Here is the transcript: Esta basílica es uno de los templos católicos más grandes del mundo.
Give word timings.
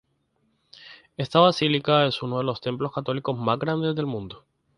Esta 1.15 1.39
basílica 1.41 2.07
es 2.07 2.23
uno 2.23 2.39
de 2.39 2.43
los 2.43 2.59
templos 2.59 2.91
católicos 2.91 3.37
más 3.37 3.59
grandes 3.59 3.93
del 3.93 4.07
mundo. 4.07 4.43